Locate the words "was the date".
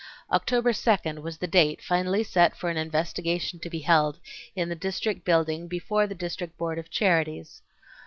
1.21-1.79